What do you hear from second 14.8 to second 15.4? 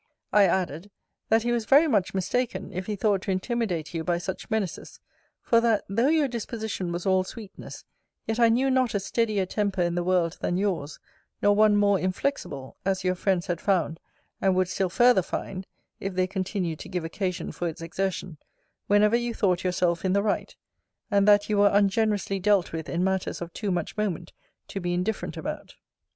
further